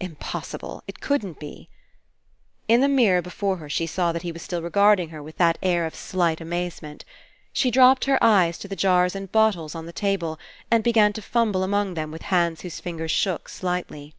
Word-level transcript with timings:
Impos 0.00 0.44
sible. 0.56 0.82
It 0.86 1.00
couldn't 1.00 1.40
be. 1.40 1.68
In 2.68 2.80
the 2.82 2.86
mirror 2.88 3.20
before 3.20 3.56
her 3.56 3.68
she 3.68 3.84
saw 3.84 4.12
that 4.12 4.22
he 4.22 4.30
was 4.30 4.40
still 4.40 4.62
regarding 4.62 5.08
her 5.08 5.20
with 5.20 5.38
that 5.38 5.58
air 5.60 5.86
of 5.86 5.96
slight 5.96 6.40
amazement. 6.40 7.04
She 7.52 7.68
dropped 7.68 8.04
her 8.04 8.22
eyes 8.22 8.58
to 8.58 8.68
the 8.68 8.76
jars 8.76 9.14
i6i 9.14 9.14
PASSING 9.14 9.20
and 9.22 9.32
bottles 9.32 9.74
on 9.74 9.86
the 9.86 9.92
table 9.92 10.38
and 10.70 10.84
began 10.84 11.12
to 11.14 11.20
fumble 11.20 11.64
among 11.64 11.94
them 11.94 12.12
with 12.12 12.22
hands 12.30 12.60
whose 12.60 12.78
fingers 12.78 13.10
shook 13.10 13.48
slightly. 13.48 14.14